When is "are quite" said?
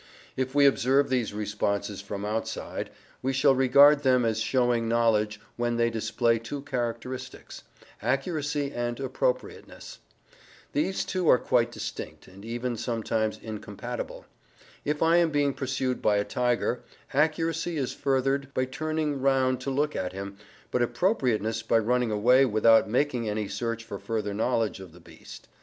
11.29-11.71